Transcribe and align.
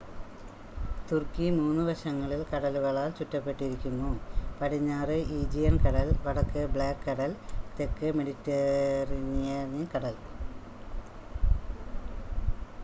തുർക്കി 1.09 1.47
3 1.55 1.83
വശങ്ങളിൽ 1.87 2.41
കടലുകളാൽ 2.51 3.09
ചുറ്റപ്പെട്ടിരിക്കുന്നു 3.17 4.09
പടിഞ്ഞാറ് 4.59 5.17
ഈജിയൻ 5.37 5.75
കടൽ 5.83 6.09
വടക്ക് 6.25 6.63
ബ്ലാക്ക് 6.73 7.05
കടൽ 7.07 7.33
തെക്ക് 7.77 8.09
മെഡിറ്ററേനിയൻ 8.17 9.75
കടൽ 9.93 10.15